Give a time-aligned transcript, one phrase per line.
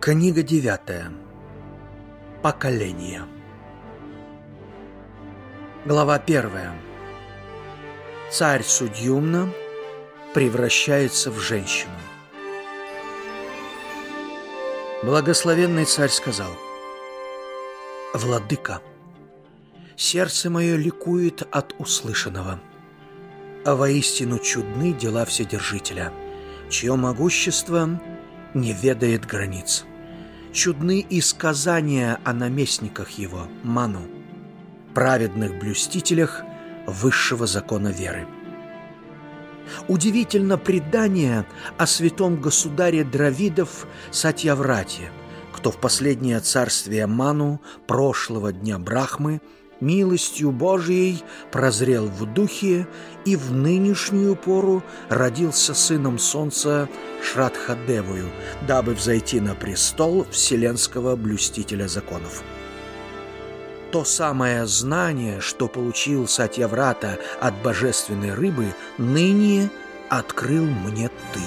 [0.00, 1.12] Книга девятая.
[2.40, 3.20] Поколение.
[5.84, 6.72] Глава первая.
[8.30, 9.52] Царь Судьюмна
[10.32, 11.92] превращается в женщину.
[15.02, 16.52] Благословенный царь сказал,
[18.14, 18.80] «Владыка,
[19.96, 22.58] сердце мое ликует от услышанного,
[23.66, 26.10] а воистину чудны дела Вседержителя,
[26.70, 28.00] чье могущество
[28.54, 29.84] не ведает границ»
[30.52, 34.02] чудны и сказания о наместниках его, Ману,
[34.94, 36.42] праведных блюстителях
[36.86, 38.26] высшего закона веры.
[39.86, 41.46] Удивительно предание
[41.78, 45.10] о святом государе Дравидов Сатьяврате,
[45.52, 49.40] кто в последнее царствие Ману прошлого дня Брахмы–
[49.80, 52.86] милостью Божией прозрел в духе
[53.24, 56.88] и в нынешнюю пору родился сыном солнца
[57.22, 58.30] Шрадхадевую,
[58.66, 62.42] дабы взойти на престол вселенского блюстителя законов.
[63.92, 68.66] То самое знание, что получил Сатьяврата от божественной рыбы,
[68.98, 69.68] ныне
[70.08, 71.40] открыл мне ты.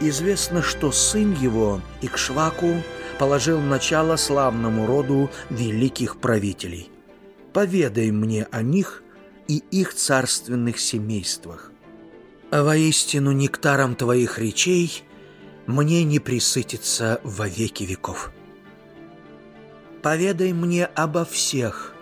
[0.00, 2.82] Известно, что сын его, Икшваку,
[3.18, 6.90] положил начало славному роду великих правителей.
[7.52, 9.02] Поведай мне о них
[9.48, 11.72] и их царственных семействах.
[12.50, 15.02] А воистину нектаром твоих речей
[15.66, 18.30] мне не присытиться во веки веков.
[20.02, 21.94] Поведай мне обо всех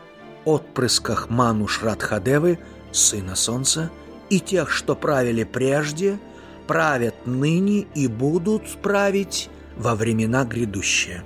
[0.44, 2.58] отпрысках Ману Шрадхадевы,
[2.92, 3.90] сына солнца,
[4.30, 6.18] и тех, что правили прежде,
[6.66, 11.24] правят ныне и будут править во времена грядущие.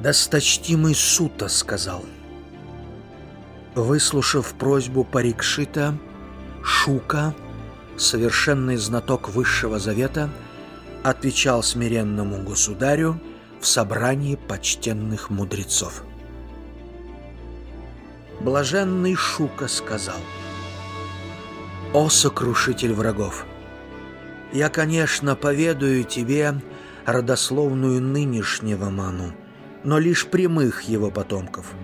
[0.00, 2.04] «Досточтимый Сута сказал».
[3.74, 5.98] Выслушав просьбу Парикшита,
[6.62, 7.34] Шука,
[7.96, 10.30] совершенный знаток Высшего Завета,
[11.02, 13.20] отвечал смиренному государю
[13.60, 16.04] в собрании почтенных мудрецов.
[18.40, 20.18] Блаженный Шука сказал,
[21.92, 23.46] «О сокрушитель врагов!
[24.52, 26.54] Я, конечно, поведаю тебе
[27.04, 29.32] родословную нынешнего Ману,
[29.84, 31.74] но лишь прямых его потомков.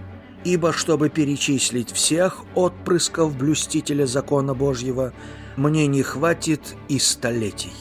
[0.45, 5.13] Ибо, чтобы перечислить всех отпрысков блюстителя закона Божьего,
[5.57, 7.75] мне не хватит и столетий.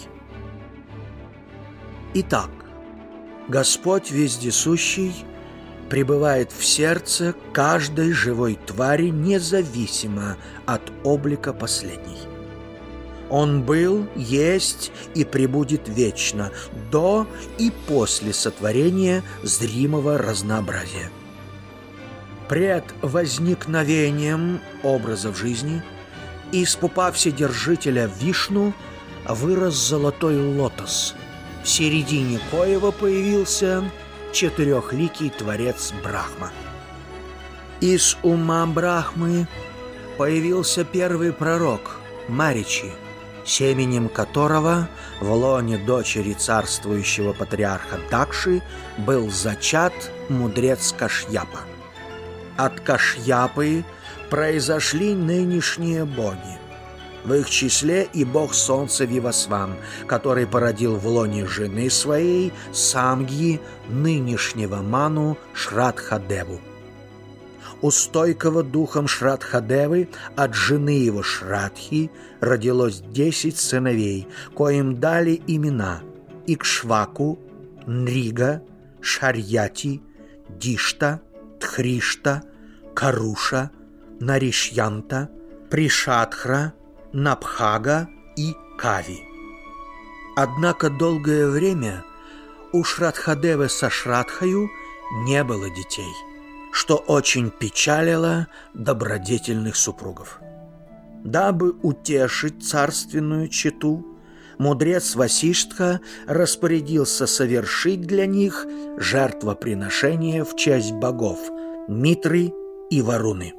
[2.13, 2.49] Итак,
[3.47, 5.13] Господь Вездесущий
[5.89, 12.30] пребывает в сердце каждой живой твари независимо от облика последней.
[13.31, 16.51] Он был, есть и пребудет вечно,
[16.91, 17.25] до
[17.57, 21.09] и после сотворения зримого разнообразия.
[22.49, 25.81] Пред возникновением образов жизни
[26.51, 28.73] из пупа Вседержителя Вишну
[29.25, 31.15] вырос золотой лотос,
[31.63, 33.89] в середине коего появился
[34.33, 36.51] четырехликий творец Брахма.
[37.79, 39.47] Из ума Брахмы
[40.17, 41.95] появился первый пророк
[42.27, 42.91] Маричи–
[43.45, 44.87] семенем которого
[45.19, 48.61] в лоне дочери царствующего патриарха Дакши
[48.97, 49.93] был зачат
[50.29, 51.59] мудрец Кашьяпа.
[52.57, 53.83] От Кашьяпы
[54.29, 56.59] произошли нынешние боги.
[57.23, 59.75] В их числе и бог солнца Вивасван,
[60.07, 66.59] который породил в лоне жены своей Самги нынешнего Ману Шрадхадеву
[67.81, 76.01] у стойкого духом Шрадхадевы от жены его Шрадхи родилось десять сыновей, коим дали имена
[76.45, 77.39] Икшваку,
[77.85, 78.63] Нрига,
[79.01, 80.01] Шарьяти,
[80.49, 81.21] Дишта,
[81.59, 82.43] Тхришта,
[82.93, 83.71] Каруша,
[84.19, 85.29] Наришьянта,
[85.69, 86.73] Пришатхра,
[87.13, 89.19] Напхага и Кави.
[90.35, 92.03] Однако долгое время
[92.73, 94.69] у Шрадхадевы со Шрадхаю
[95.25, 96.13] не было детей–
[96.71, 100.39] что очень печалило добродетельных супругов.
[101.23, 104.05] Дабы утешить царственную чету,
[104.57, 108.65] мудрец Васиштха распорядился совершить для них
[108.97, 111.39] жертвоприношение в честь богов
[111.87, 112.51] Митры
[112.89, 113.53] и Варуны.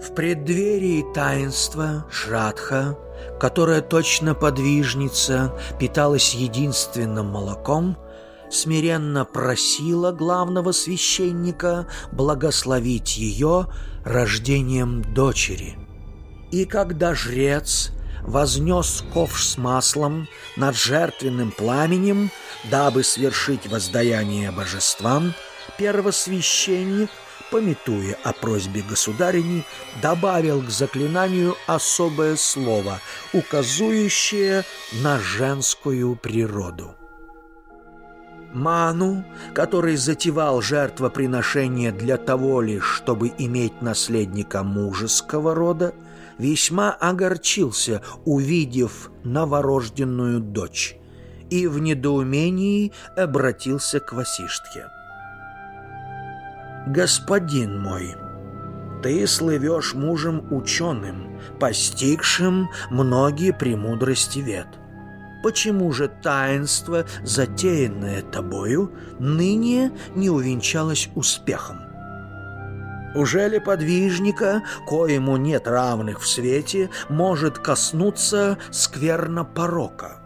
[0.00, 2.98] В преддверии таинства Шрадха,
[3.40, 7.96] которая точно подвижница, питалась единственным молоком–
[8.56, 13.66] смиренно просила главного священника благословить ее
[14.04, 15.76] рождением дочери.
[16.50, 17.92] И когда жрец
[18.22, 20.26] вознес ковш с маслом
[20.56, 22.30] над жертвенным пламенем,
[22.70, 25.34] дабы свершить воздаяние божествам,
[25.78, 27.10] первосвященник
[27.50, 29.64] пометуя о просьбе государини,
[30.02, 33.00] добавил к заклинанию особое слово,
[33.32, 36.96] указующее на женскую природу.
[38.56, 39.22] Ману,
[39.54, 45.94] который затевал жертвоприношение для того лишь, чтобы иметь наследника мужеского рода,
[46.38, 50.96] весьма огорчился, увидев новорожденную дочь,
[51.50, 54.86] и в недоумении обратился к Васиштхе.
[56.86, 58.14] «Господин мой,
[59.02, 64.68] ты слывешь мужем ученым, постигшим многие премудрости вет.
[65.42, 71.80] Почему же таинство, затеянное тобою, ныне не увенчалось успехом?
[73.14, 80.18] Уже ли подвижника, коему нет равных в свете, может коснуться скверно порока?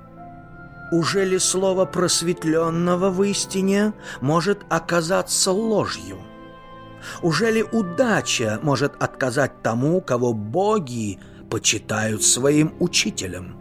[0.91, 6.19] Уже ли слово просветленного в истине может оказаться ложью?
[7.23, 13.57] Уже ли удача может отказать тому, кого боги почитают своим учителем?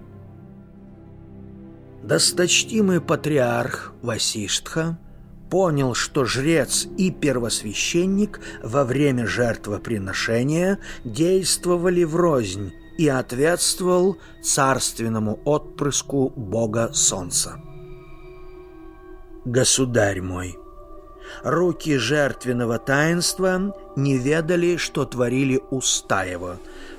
[2.09, 4.97] Досточтимый патриарх Васиштха
[5.51, 16.89] понял, что жрец и первосвященник во время жертвоприношения действовали врознь и ответствовал царственному отпрыску бога
[16.93, 17.61] солнца.
[19.45, 20.57] «Государь мой!»
[21.43, 26.55] Руки жертвенного таинства не ведали, что творили уста его,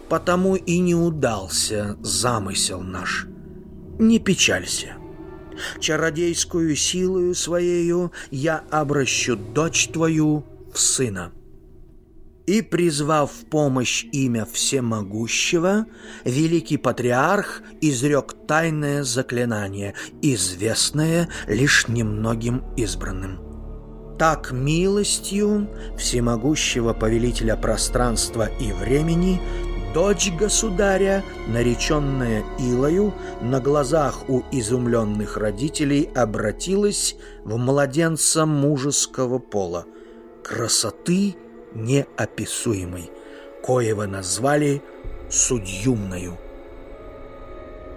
[0.09, 3.27] потому и не удался замысел наш.
[3.99, 5.00] Не печалься.
[5.81, 11.33] Чародейскую силою своею я обращу дочь твою в сына».
[12.47, 15.87] И, призвав в помощь имя Всемогущего,
[16.25, 23.39] великий патриарх изрек тайное заклинание, известное лишь немногим избранным–
[24.21, 29.41] так милостью всемогущего повелителя пространства и времени
[29.95, 39.87] дочь государя, нареченная Илою, на глазах у изумленных родителей обратилась в младенца мужеского пола,
[40.43, 41.37] красоты
[41.75, 43.11] неописуемой,
[43.63, 44.83] коего назвали
[45.31, 46.39] судьюмною.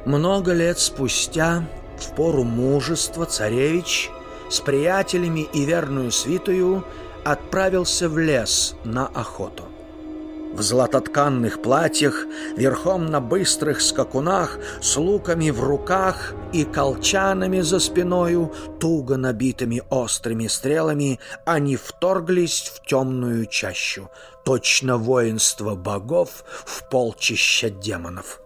[0.05, 1.67] Много лет спустя,
[1.97, 4.09] в пору мужества, царевич–
[4.53, 6.83] с приятелями и верную свитою
[7.23, 9.63] отправился в лес на охоту.
[10.53, 18.53] В златотканных платьях, верхом на быстрых скакунах, с луками в руках и колчанами за спиною,
[18.79, 24.11] туго набитыми острыми стрелами, они вторглись в темную чащу,
[24.45, 28.39] точно воинство богов в полчища демонов.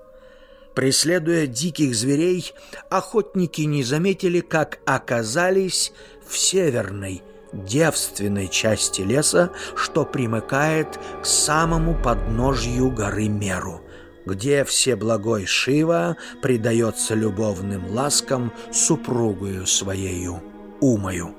[0.76, 2.54] Преследуя диких зверей,
[2.90, 5.92] охотники не заметили, как оказались
[6.26, 7.22] в северной,
[7.54, 13.82] девственной части леса, что примыкает к самому подножью горы Меру,
[14.26, 20.42] где Всеблагой Шива предается любовным ласкам супругою своею
[20.80, 21.34] Умою.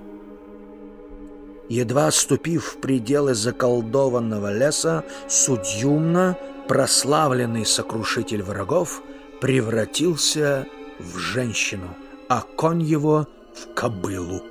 [1.68, 9.02] Едва ступив в пределы заколдованного леса, Судьюмна, прославленный сокрушитель врагов,
[9.40, 10.66] превратился
[10.98, 11.94] в женщину,
[12.28, 14.42] а конь его в кобылу.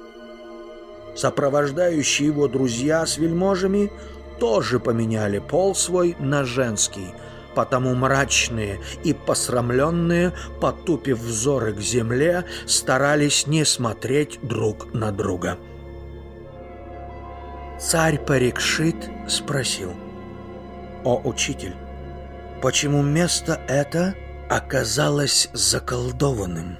[1.17, 3.91] Сопровождающие его друзья с вельможами
[4.39, 7.07] тоже поменяли пол свой на женский,
[7.55, 15.57] потому мрачные и посрамленные, потупив взоры к земле, старались не смотреть друг на друга.
[17.80, 19.94] Царь Парикшит спросил,
[21.03, 21.75] «О, учитель,
[22.61, 24.13] почему место это
[24.49, 26.77] оказалось заколдованным.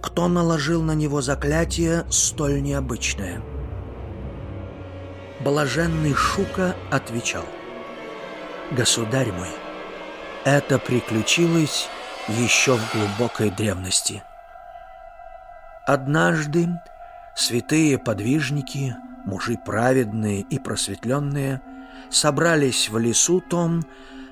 [0.00, 3.42] Кто наложил на него заклятие столь необычное?
[5.40, 7.44] Блаженный Шука отвечал.
[8.70, 9.50] «Государь мой,
[10.44, 11.88] это приключилось
[12.28, 14.22] еще в глубокой древности.
[15.84, 16.68] Однажды
[17.34, 21.60] святые подвижники, мужи праведные и просветленные,
[22.10, 23.84] собрались в лесу том,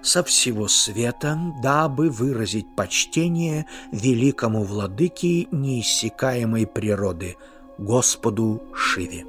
[0.03, 7.37] со всего света, дабы выразить почтение великому владыке неиссякаемой природы,
[7.79, 9.27] Господу Шиве.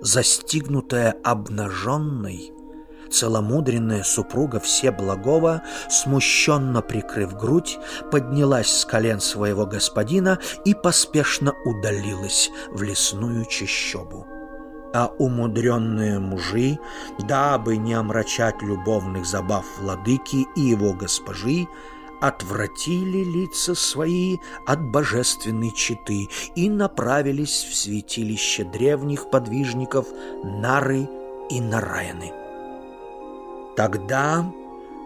[0.00, 2.52] Застигнутая обнаженной,
[3.10, 7.78] целомудренная супруга Всеблагого, смущенно прикрыв грудь,
[8.10, 14.26] поднялась с колен своего господина и поспешно удалилась в лесную чащобу
[14.94, 16.78] а умудренные мужи,
[17.18, 21.66] дабы не омрачать любовных забав владыки и его госпожи,
[22.20, 30.06] отвратили лица свои от божественной читы и направились в святилище древних подвижников
[30.44, 31.08] Нары
[31.50, 32.32] и Нараяны.
[33.76, 34.50] Тогда,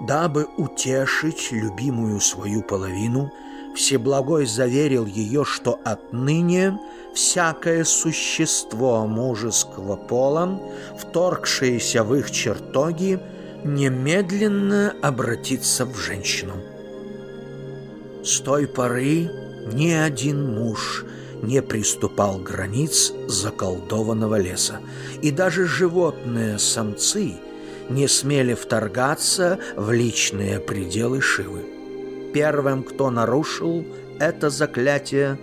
[0.02, 3.33] дабы утешить любимую свою половину,
[3.78, 6.80] Всеблагой заверил ее, что отныне
[7.14, 10.61] всякое существо мужеского пола,
[10.99, 13.20] вторгшееся в их чертоги,
[13.62, 16.54] немедленно обратится в женщину.
[18.25, 19.30] С той поры
[19.73, 21.04] ни один муж
[21.40, 24.80] не приступал границ заколдованного леса,
[25.23, 27.35] и даже животные самцы
[27.88, 31.77] не смели вторгаться в личные пределы Шивы.
[32.32, 33.85] Первым, кто нарушил
[34.18, 35.38] это заклятие,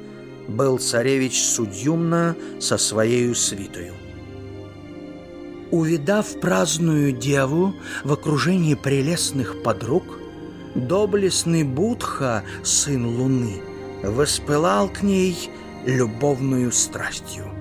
[0.48, 3.94] был царевич Судьюмна со своей свитою.
[5.72, 7.74] Увидав праздную деву
[8.04, 10.04] в окружении прелестных подруг,
[10.76, 13.62] доблестный Будха, сын Луны,
[14.04, 15.50] воспылал к ней
[15.86, 17.55] любовную страстью.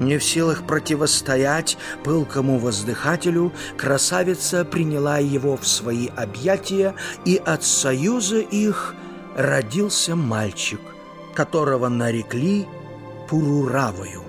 [0.00, 8.38] Не в силах противостоять пылкому воздыхателю, красавица приняла его в свои объятия, и от союза
[8.38, 8.94] их
[9.36, 10.80] родился мальчик,
[11.34, 12.66] которого нарекли
[13.28, 14.22] Пуруравою.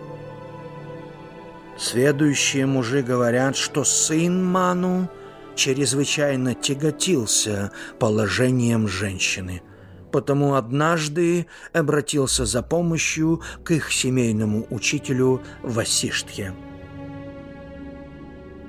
[1.78, 5.08] Следующие мужи говорят, что сын Ману
[5.56, 9.62] чрезвычайно тяготился положением женщины–
[10.12, 16.54] потому однажды обратился за помощью к их семейному учителю Васиштхе.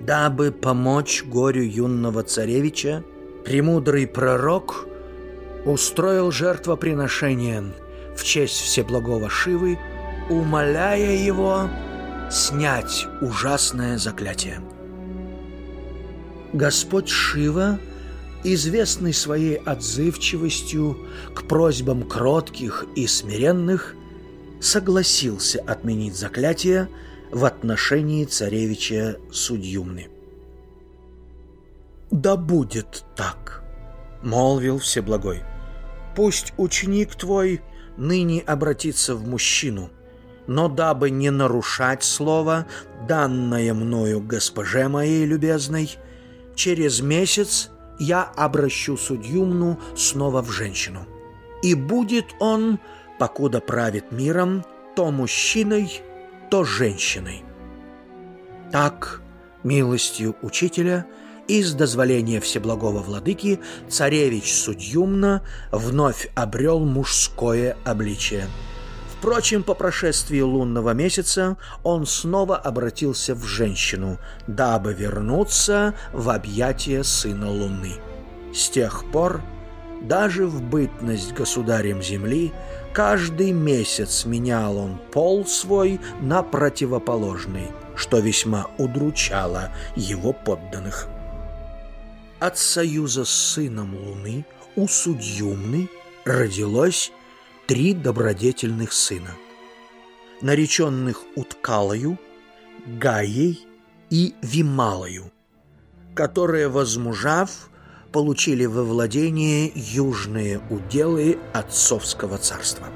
[0.00, 3.04] Дабы помочь горю юного царевича,
[3.44, 4.86] премудрый пророк
[5.64, 7.64] устроил жертвоприношение
[8.16, 9.78] в честь Всеблагого Шивы,
[10.30, 11.68] умоляя его
[12.30, 14.60] снять ужасное заклятие.
[16.52, 17.78] Господь Шива–
[18.44, 23.94] известный своей отзывчивостью к просьбам кротких и смиренных,
[24.60, 26.88] согласился отменить заклятие
[27.30, 30.08] в отношении царевича Судьюмны.
[32.10, 33.62] «Да будет так»,—
[34.22, 35.44] молвил Всеблагой.
[36.16, 37.60] «Пусть ученик твой
[37.96, 39.90] ныне обратится в мужчину,
[40.46, 42.66] но дабы не нарушать слово,
[43.06, 45.96] данное мною госпоже моей любезной,
[46.54, 51.06] через месяц— я обращу судьюмну снова в женщину.
[51.62, 52.78] И будет он,
[53.18, 54.64] покуда правит миром,
[54.94, 56.00] то мужчиной,
[56.50, 57.42] то женщиной.
[58.70, 59.22] Так,
[59.64, 61.06] милостью учителя
[61.48, 68.46] и с дозволения Всеблагого Владыки царевич Судьюмна вновь обрел мужское обличие–
[69.18, 77.50] Впрочем, по прошествии лунного месяца он снова обратился в женщину, дабы вернуться в объятия сына
[77.50, 77.96] Луны.
[78.54, 79.42] С тех пор,
[80.02, 82.52] даже в бытность государем Земли,
[82.92, 91.08] каждый месяц менял он пол свой на противоположный, что весьма удручало его подданных.
[92.38, 94.46] От союза с сыном Луны
[94.76, 95.88] у Судьюмны
[96.24, 97.10] родилось
[97.68, 99.32] три добродетельных сына,
[100.40, 102.18] нареченных Уткалою,
[102.86, 103.68] Гаей
[104.08, 105.30] и Вималою,
[106.14, 107.68] которые, возмужав,
[108.10, 112.86] получили во владение южные уделы отцовского царства.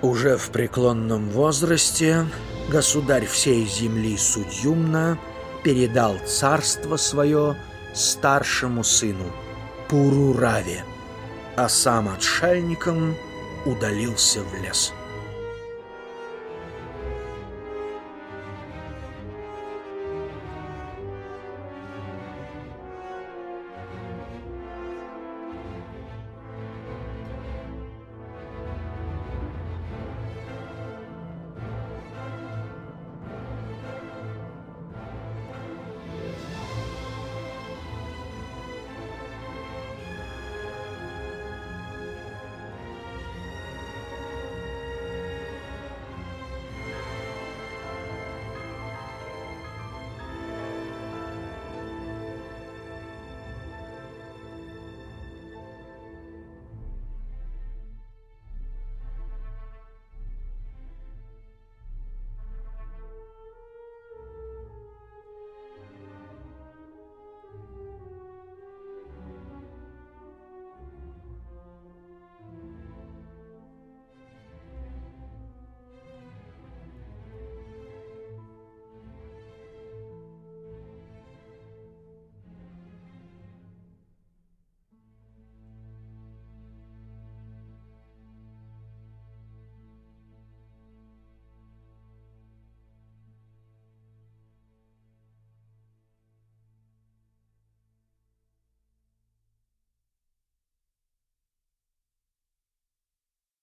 [0.00, 2.24] Уже в преклонном возрасте
[2.70, 5.18] государь всей земли Судьюмна
[5.62, 7.54] передал царство свое
[7.92, 9.30] старшему сыну
[9.90, 10.84] Пурураве–
[11.56, 13.16] а сам отшельником
[13.64, 14.92] удалился в лес.